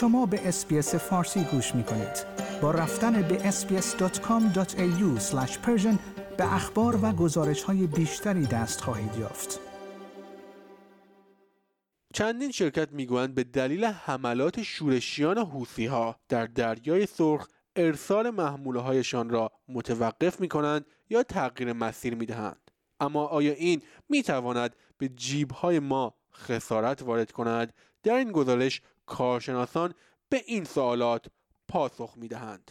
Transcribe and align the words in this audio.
شما 0.00 0.26
به 0.26 0.48
اسپیس 0.48 0.94
فارسی 0.94 1.44
گوش 1.44 1.74
می 1.74 1.84
کنید. 1.84 2.24
با 2.62 2.70
رفتن 2.70 3.22
به 3.22 3.50
sbs.com.au 3.50 5.20
به 6.36 6.54
اخبار 6.54 6.98
و 7.02 7.12
گزارش 7.12 7.62
های 7.62 7.86
بیشتری 7.86 8.46
دست 8.46 8.80
خواهید 8.80 9.16
یافت. 9.16 9.60
چندین 12.14 12.50
شرکت 12.50 12.92
می‌گویند 12.92 13.34
به 13.34 13.44
دلیل 13.44 13.84
حملات 13.84 14.62
شورشیان 14.62 15.38
حوثی 15.38 15.86
ها 15.86 16.16
در 16.28 16.46
دریای 16.46 17.06
سرخ 17.06 17.48
ارسال 17.76 18.30
محموله 18.30 18.80
هایشان 18.80 19.30
را 19.30 19.52
متوقف 19.68 20.40
می 20.40 20.48
کنند 20.48 20.86
یا 21.10 21.22
تغییر 21.22 21.72
مسیر 21.72 22.14
می 22.14 22.26
دهند. 22.26 22.70
اما 23.00 23.26
آیا 23.26 23.52
این 23.52 23.82
می 24.08 24.22
تواند 24.22 24.76
به 24.98 25.08
جیب 25.08 25.52
های 25.52 25.78
ما 25.78 26.14
خسارت 26.34 27.02
وارد 27.02 27.32
کند؟ 27.32 27.72
در 28.02 28.14
این 28.14 28.32
گزارش 28.32 28.82
کارشناسان 29.10 29.94
به 30.28 30.42
این 30.46 30.64
سوالات 30.64 31.26
پاسخ 31.68 32.12
می 32.16 32.28
دهند. 32.28 32.70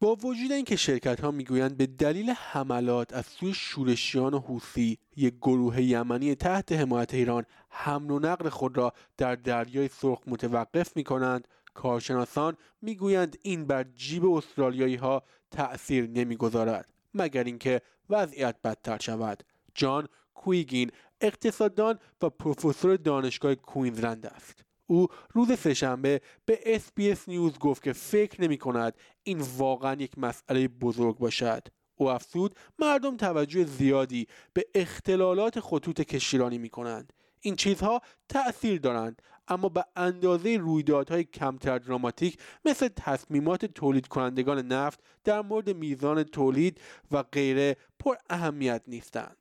با 0.00 0.14
وجود 0.14 0.52
اینکه 0.52 0.76
شرکت 0.76 1.20
ها 1.20 1.30
می‌گویند 1.30 1.76
به 1.76 1.86
دلیل 1.86 2.30
حملات 2.30 3.12
از 3.12 3.26
سوی 3.26 3.54
شورشیان 3.54 4.34
حوثی 4.34 4.98
یک 5.16 5.34
گروه 5.34 5.82
یمنی 5.82 6.34
تحت 6.34 6.72
حمایت 6.72 7.14
ایران 7.14 7.44
حمل 7.68 8.10
و 8.10 8.18
نقل 8.18 8.48
خود 8.48 8.76
را 8.76 8.92
در 9.16 9.34
دریای 9.34 9.88
سرخ 9.88 10.18
متوقف 10.26 10.96
می 10.96 11.04
کنند 11.04 11.48
کارشناسان 11.74 12.56
می‌گویند 12.82 13.38
این 13.42 13.66
بر 13.66 13.84
جیب 13.84 14.26
استرالیایی 14.26 14.96
ها 14.96 15.22
تأثیر 15.50 16.08
نمی‌گذارد 16.08 16.92
مگر 17.14 17.44
اینکه 17.44 17.82
وضعیت 18.10 18.56
بدتر 18.64 18.98
شود 18.98 19.42
جان 19.74 20.08
کویگین 20.34 20.90
اقتصاددان 21.20 21.98
و 22.22 22.30
پروفسور 22.30 22.96
دانشگاه 22.96 23.54
کوینزلند 23.54 24.26
است. 24.26 24.64
او 24.86 25.06
روز 25.32 25.58
سهشنبه 25.58 26.20
به 26.44 26.60
SBS 26.66 27.28
نیوز 27.28 27.58
گفت 27.58 27.82
که 27.82 27.92
فکر 27.92 28.42
نمی 28.42 28.58
کند 28.58 28.94
این 29.22 29.44
واقعا 29.56 29.94
یک 29.94 30.18
مسئله 30.18 30.68
بزرگ 30.68 31.18
باشد. 31.18 31.68
او 32.00 32.10
افزود 32.10 32.54
مردم 32.78 33.16
توجه 33.16 33.64
زیادی 33.64 34.26
به 34.52 34.66
اختلالات 34.74 35.60
خطوط 35.60 36.00
کشتیرانی 36.00 36.58
می 36.58 36.68
کنند 36.68 37.12
این 37.40 37.56
چیزها 37.56 38.00
تأثیر 38.28 38.80
دارند 38.80 39.22
اما 39.48 39.68
به 39.68 39.84
اندازه 39.96 40.56
رویدادهای 40.56 41.24
کمتر 41.24 41.78
دراماتیک 41.78 42.38
مثل 42.64 42.88
تصمیمات 42.88 43.64
تولید 43.64 44.08
کنندگان 44.08 44.66
نفت 44.66 45.00
در 45.24 45.42
مورد 45.42 45.70
میزان 45.70 46.22
تولید 46.22 46.80
و 47.10 47.22
غیره 47.22 47.76
پر 47.98 48.16
اهمیت 48.30 48.82
نیستند. 48.86 49.39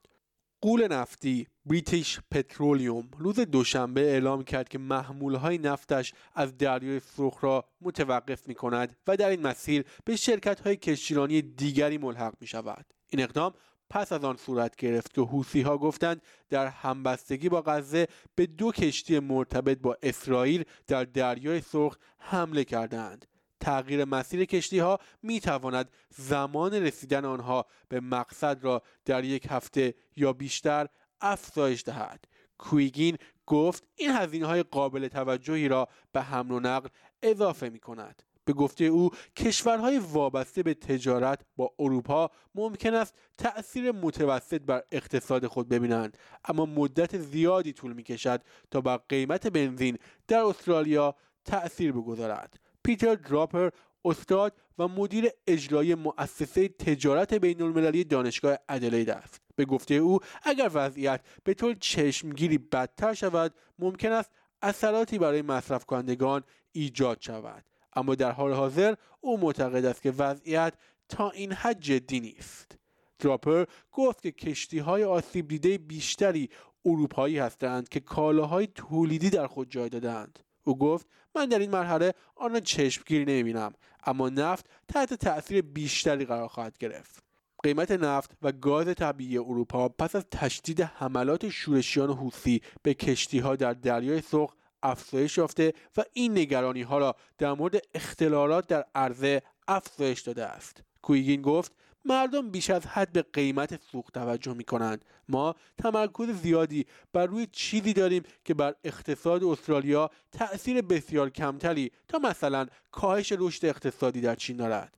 قول 0.61 0.87
نفتی 0.87 1.47
بریتیش 1.65 2.19
پترولیوم 2.31 3.09
روز 3.17 3.39
دوشنبه 3.39 4.01
اعلام 4.01 4.43
کرد 4.43 4.69
که 4.69 4.77
محمول 4.77 5.35
های 5.35 5.57
نفتش 5.57 6.13
از 6.35 6.57
دریای 6.57 6.99
سرخ 6.99 7.43
را 7.43 7.65
متوقف 7.81 8.47
می 8.47 8.55
کند 8.55 8.95
و 9.07 9.17
در 9.17 9.29
این 9.29 9.41
مسیر 9.41 9.85
به 10.05 10.15
شرکت 10.15 10.59
های 10.59 10.75
کشتیرانی 10.75 11.41
دیگری 11.41 11.97
ملحق 11.97 12.33
می 12.41 12.47
شود. 12.47 12.85
این 13.09 13.23
اقدام 13.23 13.53
پس 13.89 14.11
از 14.11 14.23
آن 14.23 14.37
صورت 14.37 14.75
گرفت 14.75 15.13
که 15.13 15.21
حوسی 15.21 15.61
ها 15.61 15.77
گفتند 15.77 16.21
در 16.49 16.67
همبستگی 16.67 17.49
با 17.49 17.61
غزه 17.61 18.07
به 18.35 18.45
دو 18.45 18.71
کشتی 18.71 19.19
مرتبط 19.19 19.77
با 19.77 19.97
اسرائیل 20.03 20.63
در 20.87 21.03
دریای 21.03 21.61
سرخ 21.61 21.97
حمله 22.17 22.63
کردند. 22.63 23.25
تغییر 23.59 24.05
مسیر 24.05 24.45
کشتی 24.45 24.79
ها 24.79 24.99
می 25.23 25.39
تواند 25.39 25.89
زمان 26.09 26.73
رسیدن 26.73 27.25
آنها 27.25 27.65
به 27.89 27.99
مقصد 27.99 28.63
را 28.63 28.81
در 29.05 29.23
یک 29.23 29.47
هفته 29.49 29.93
یا 30.15 30.33
بیشتر 30.33 30.87
افزایش 31.21 31.83
دهد. 31.83 32.25
کویگین 32.57 33.17
گفت 33.45 33.87
این 33.95 34.11
هزینه 34.11 34.45
های 34.45 34.63
قابل 34.63 35.07
توجهی 35.07 35.67
را 35.67 35.87
به 36.11 36.21
حمل 36.21 36.51
و 36.51 36.59
نقل 36.59 36.89
اضافه 37.23 37.69
می 37.69 37.79
کند 37.79 38.23
به 38.45 38.53
گفته 38.53 38.85
او 38.85 39.09
کشورهای 39.35 39.99
وابسته 39.99 40.63
به 40.63 40.73
تجارت 40.73 41.41
با 41.55 41.73
اروپا 41.79 42.31
ممکن 42.55 42.93
است 42.93 43.15
تأثیر 43.37 43.91
متوسط 43.91 44.61
بر 44.61 44.83
اقتصاد 44.91 45.47
خود 45.47 45.69
ببینند 45.69 46.17
اما 46.45 46.65
مدت 46.65 47.17
زیادی 47.17 47.73
طول 47.73 47.93
می 47.93 48.03
کشد 48.03 48.41
تا 48.71 48.81
بر 48.81 48.97
قیمت 48.97 49.47
بنزین 49.47 49.97
در 50.27 50.39
استرالیا 50.39 51.15
تأثیر 51.45 51.91
بگذارد. 51.91 52.59
پیتر 52.89 53.15
دراپر 53.15 53.69
استاد 54.05 54.53
و 54.77 54.87
مدیر 54.87 55.29
اجرایی 55.47 55.95
مؤسسه 55.95 56.67
تجارت 56.67 57.33
بین 57.33 57.61
المللی 57.61 58.03
دانشگاه 58.03 58.57
ادلید 58.69 59.09
است. 59.09 59.41
به 59.55 59.65
گفته 59.65 59.93
او 59.93 60.19
اگر 60.43 60.71
وضعیت 60.73 61.21
به 61.43 61.53
طور 61.53 61.75
چشمگیری 61.79 62.57
بدتر 62.57 63.13
شود 63.13 63.53
ممکن 63.79 64.11
است 64.11 64.31
اثراتی 64.61 65.17
برای 65.17 65.41
مصرف 65.41 65.85
کنندگان 65.85 66.43
ایجاد 66.71 67.17
شود. 67.21 67.63
اما 67.93 68.15
در 68.15 68.31
حال 68.31 68.53
حاضر 68.53 68.95
او 69.21 69.39
معتقد 69.39 69.85
است 69.85 70.01
که 70.01 70.11
وضعیت 70.11 70.73
تا 71.09 71.29
این 71.29 71.53
حد 71.53 71.79
جدی 71.79 72.19
نیست. 72.19 72.77
دراپر 73.19 73.65
گفت 73.91 74.21
که 74.21 74.31
کشتی 74.31 74.79
های 74.79 75.03
آسیب 75.03 75.47
دیده 75.47 75.77
بیشتری 75.77 76.49
اروپایی 76.85 77.37
هستند 77.37 77.89
که 77.89 77.99
کالاهای 77.99 78.67
تولیدی 78.67 79.29
در 79.29 79.47
خود 79.47 79.71
جای 79.71 79.89
دادند 79.89 80.39
او 80.69 80.77
گفت 80.77 81.07
من 81.35 81.45
در 81.45 81.59
این 81.59 81.71
مرحله 81.71 82.13
آن 82.35 82.53
را 82.53 82.59
چشمگیری 82.59 83.25
نمی‌بینم 83.25 83.73
اما 84.03 84.29
نفت 84.29 84.69
تحت 84.87 85.13
تاثیر 85.13 85.61
بیشتری 85.61 86.25
قرار 86.25 86.47
خواهد 86.47 86.77
گرفت. 86.77 87.23
قیمت 87.63 87.91
نفت 87.91 88.31
و 88.41 88.51
گاز 88.51 88.87
طبیعی 88.87 89.37
اروپا 89.37 89.89
پس 89.89 90.15
از 90.15 90.25
تشدید 90.31 90.81
حملات 90.81 91.49
شورشیان 91.49 92.09
حوثی 92.09 92.61
به 92.81 92.93
کشتی 92.93 93.39
ها 93.39 93.55
در 93.55 93.73
دریای 93.73 94.21
سرخ 94.21 94.55
افزایش 94.83 95.37
یافته 95.37 95.73
و 95.97 96.03
این 96.13 96.37
نگرانی 96.37 96.81
ها 96.81 96.97
را 96.97 97.15
در 97.37 97.53
مورد 97.53 97.81
اختلالات 97.93 98.67
در 98.67 98.85
عرضه 98.95 99.41
افزایش 99.67 100.21
داده 100.21 100.45
است. 100.45 100.83
کویگین 101.01 101.41
گفت 101.41 101.71
مردم 102.05 102.49
بیش 102.49 102.69
از 102.69 102.85
حد 102.85 103.11
به 103.11 103.21
قیمت 103.33 103.81
سوخت 103.91 104.13
توجه 104.13 104.53
می 104.53 104.63
کنند 104.63 105.05
ما 105.29 105.55
تمرکز 105.77 106.29
زیادی 106.29 106.85
بر 107.13 107.25
روی 107.25 107.47
چیزی 107.51 107.93
داریم 107.93 108.23
که 108.45 108.53
بر 108.53 108.75
اقتصاد 108.83 109.43
استرالیا 109.43 110.09
تأثیر 110.31 110.81
بسیار 110.81 111.29
کمتری 111.29 111.91
تا 112.07 112.19
مثلا 112.19 112.67
کاهش 112.91 113.33
رشد 113.37 113.65
اقتصادی 113.65 114.21
در 114.21 114.35
چین 114.35 114.57
دارد. 114.57 114.97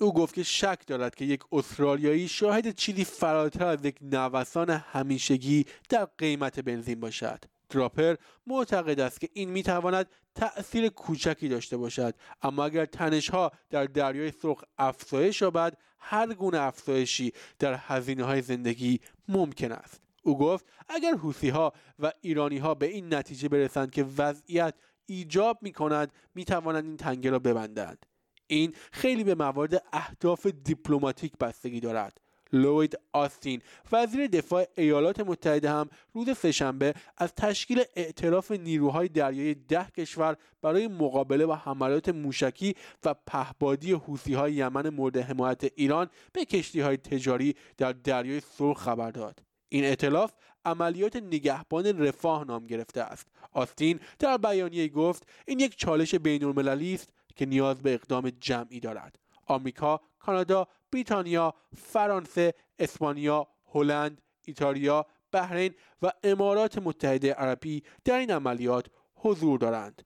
او 0.00 0.14
گفت 0.14 0.34
که 0.34 0.42
شک 0.42 0.86
دارد 0.86 1.14
که 1.14 1.24
یک 1.24 1.40
استرالیایی 1.52 2.28
شاهد 2.28 2.74
چیزی 2.74 3.04
فراتر 3.04 3.66
از 3.66 3.84
یک 3.84 3.96
نوسان 4.00 4.70
همیشگی 4.70 5.66
در 5.88 6.08
قیمت 6.18 6.60
بنزین 6.60 7.00
باشد. 7.00 7.44
دراپر 7.70 8.16
معتقد 8.46 9.00
است 9.00 9.20
که 9.20 9.28
این 9.32 9.50
می‌تواند 9.50 10.06
تأثیر 10.34 10.88
کوچکی 10.88 11.48
داشته 11.48 11.76
باشد. 11.76 12.14
اما 12.42 12.64
اگر 12.64 12.84
تنشها 12.84 13.52
در 13.70 13.84
دریای 13.84 14.30
سرخ 14.30 14.64
افزایش 14.78 15.42
یابد 15.42 15.78
هر 16.06 16.34
گونه 16.34 16.60
افزایشی 16.60 17.32
در 17.58 17.74
هزینه 17.74 18.24
های 18.24 18.42
زندگی 18.42 19.00
ممکن 19.28 19.72
است. 19.72 20.00
او 20.22 20.38
گفت 20.38 20.66
اگر 20.88 21.14
حوسی 21.14 21.48
ها 21.48 21.72
و 21.98 22.12
ایرانی 22.20 22.58
ها 22.58 22.74
به 22.74 22.86
این 22.86 23.14
نتیجه 23.14 23.48
برسند 23.48 23.90
که 23.90 24.06
وضعیت 24.18 24.74
ایجاب 25.06 25.58
می 25.62 25.72
کند 25.72 26.12
می 26.34 26.44
توانند 26.44 26.84
این 26.84 26.96
تنگه 26.96 27.30
را 27.30 27.38
ببندند. 27.38 28.06
این 28.46 28.74
خیلی 28.92 29.24
به 29.24 29.34
موارد 29.34 29.84
اهداف 29.92 30.46
دیپلماتیک 30.46 31.32
بستگی 31.38 31.80
دارد. 31.80 32.20
لوید 32.52 32.98
آستین. 33.12 33.62
وزیر 33.92 34.26
دفاع 34.26 34.66
ایالات 34.76 35.20
متحده 35.20 35.70
هم 35.70 35.88
روز 36.12 36.38
سهشنبه 36.38 36.94
از 37.16 37.34
تشکیل 37.34 37.82
ائتلاف 37.96 38.50
نیروهای 38.50 39.08
دریایی 39.08 39.54
ده 39.54 39.86
کشور 39.96 40.36
برای 40.62 40.88
مقابله 40.88 41.46
با 41.46 41.54
حملات 41.56 42.08
موشکی 42.08 42.74
و 43.04 43.14
پهبادی 43.26 43.92
حوسی 43.92 44.34
های 44.34 44.52
یمن 44.52 44.88
مورد 44.88 45.16
حمایت 45.16 45.64
ایران 45.76 46.10
به 46.32 46.44
کشتی 46.44 46.80
های 46.80 46.96
تجاری 46.96 47.54
در 47.76 47.92
دریای 47.92 48.40
سرخ 48.40 48.78
خبر 48.78 49.10
داد. 49.10 49.42
این 49.68 49.84
ائتلاف 49.84 50.32
عملیات 50.64 51.16
نگهبان 51.16 51.86
رفاه 51.86 52.44
نام 52.44 52.66
گرفته 52.66 53.00
است. 53.00 53.26
آستین 53.52 54.00
در 54.18 54.36
بیانیه 54.36 54.88
گفت 54.88 55.28
این 55.46 55.60
یک 55.60 55.76
چالش 55.76 56.14
بین 56.14 56.58
است 56.58 57.12
که 57.36 57.46
نیاز 57.46 57.82
به 57.82 57.94
اقدام 57.94 58.30
جمعی 58.30 58.80
دارد. 58.80 59.18
آمریکا 59.46 60.00
کانادا 60.18 60.68
بریتانیا 60.94 61.54
فرانسه 61.76 62.54
اسپانیا 62.78 63.46
هلند 63.72 64.22
ایتالیا 64.46 65.06
بحرین 65.32 65.74
و 66.02 66.12
امارات 66.24 66.78
متحده 66.78 67.32
عربی 67.32 67.82
در 68.04 68.18
این 68.18 68.30
عملیات 68.30 68.86
حضور 69.14 69.58
دارند. 69.58 70.02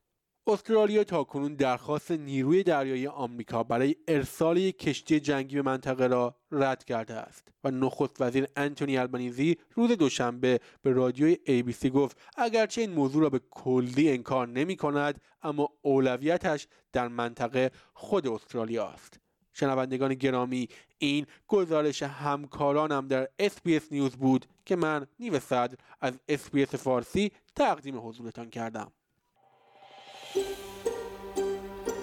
استرالیا 0.47 1.03
تاکنون 1.03 1.55
درخواست 1.55 2.11
نیروی 2.11 2.63
دریایی 2.63 3.07
آمریکا 3.07 3.63
برای 3.63 3.95
ارسال 4.07 4.57
یک 4.57 4.79
کشتی 4.79 5.19
جنگی 5.19 5.55
به 5.55 5.61
منطقه 5.61 6.07
را 6.07 6.35
رد 6.51 6.83
کرده 6.83 7.13
است 7.13 7.47
و 7.63 7.71
نخست 7.71 8.21
وزیر 8.21 8.47
انتونی 8.55 8.97
البنیزی 8.97 9.57
روز 9.75 9.91
دوشنبه 9.91 10.59
به 10.81 10.91
رادیوی 10.91 11.35
ABC 11.35 11.85
گفت 11.87 12.17
اگرچه 12.37 12.81
این 12.81 12.91
موضوع 12.91 13.21
را 13.21 13.29
به 13.29 13.41
کلی 13.51 14.11
انکار 14.11 14.47
نمی 14.47 14.75
کند 14.75 15.21
اما 15.41 15.69
اولویتش 15.81 16.67
در 16.93 17.07
منطقه 17.07 17.71
خود 17.93 18.27
استرالیا 18.27 18.87
است. 18.87 19.19
شنوندگان 19.53 20.13
گرامی 20.13 20.69
این 20.97 21.25
گزارش 21.47 22.03
همکارانم 22.03 23.07
در 23.07 23.29
SBS 23.41 23.83
نیوز 23.91 24.11
بود 24.11 24.45
که 24.65 24.75
من 24.75 25.07
نیو 25.19 25.39
صدر 25.39 25.75
از 26.01 26.13
SBS 26.29 26.75
فارسی 26.75 27.31
تقدیم 27.55 28.07
حضورتان 28.07 28.49
کردم 28.49 28.91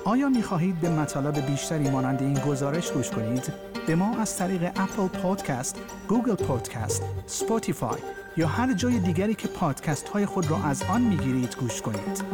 آیا 0.07 0.29
می 0.29 0.43
خواهید 0.43 0.81
به 0.81 0.91
مطالب 0.91 1.47
بیشتری 1.47 1.91
مانند 1.91 2.23
این 2.23 2.35
گزارش 2.35 2.93
گوش 2.93 3.11
کنید؟ 3.11 3.53
به 3.87 3.95
ما 3.95 4.19
از 4.19 4.39
طریق 4.39 4.63
اپل 4.77 5.09
پادکست، 5.09 5.81
گوگل 6.09 6.35
پادکست، 6.35 7.03
اسپوتیفای 7.27 8.01
یا 8.37 8.47
هر 8.47 8.73
جای 8.73 8.99
دیگری 8.99 9.35
که 9.35 9.49
پادکست 9.49 10.09
های 10.09 10.27
خود 10.27 10.51
را 10.51 10.65
از 10.65 10.83
آن 10.83 11.01
می 11.01 11.17
گیرید 11.17 11.57
گوش 11.57 11.83
کنید. 11.83 12.25